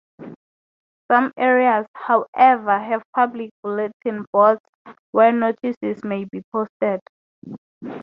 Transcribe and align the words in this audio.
Some 1.11 1.31
areas, 1.37 1.85
however, 1.93 2.79
have 2.79 3.03
public 3.13 3.51
bulletin 3.61 4.25
boards 4.33 4.61
where 5.11 5.31
notices 5.31 6.03
may 6.03 6.23
be 6.25 6.41
posted. 6.51 6.99